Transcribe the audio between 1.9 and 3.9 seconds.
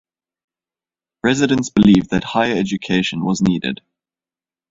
that higher education was needed.